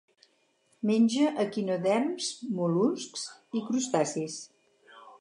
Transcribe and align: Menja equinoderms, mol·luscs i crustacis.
Menja 0.89 1.27
equinoderms, 1.43 2.31
mol·luscs 2.63 3.31
i 3.61 3.67
crustacis. 3.71 4.43